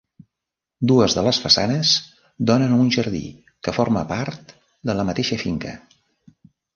Dues 0.91 1.15
de 1.17 1.23
les 1.25 1.39
façanes 1.41 1.91
donen 2.51 2.73
a 2.75 2.79
un 2.85 2.89
jardí 2.95 3.21
que 3.67 3.73
forma 3.79 4.03
part 4.13 4.55
de 4.91 4.97
la 5.01 5.05
mateixa 5.11 5.39
finca. 5.43 5.75